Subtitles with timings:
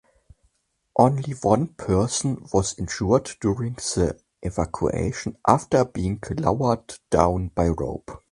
[0.97, 8.09] Only one person was injured during the evacuation after being lowered down by rope.